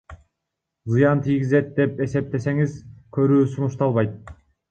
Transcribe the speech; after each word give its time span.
Зыян 0.93 1.19
тийгизет 1.27 1.67
деп 1.81 2.01
эсептесеңиз, 2.05 2.75
көрүү 3.19 3.39
сунушталбайт. 3.55 4.35